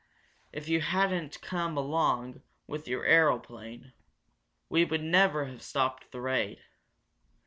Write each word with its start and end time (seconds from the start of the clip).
If 0.51 0.67
you 0.67 0.81
hadn't 0.81 1.39
come 1.41 1.77
along 1.77 2.41
with 2.65 2.87
your 2.87 3.05
aeroplane, 3.05 3.93
we 4.67 4.83
would 4.83 5.03
never 5.03 5.45
have 5.45 5.61
stopped 5.61 6.11
the 6.11 6.21
raid. 6.21 6.59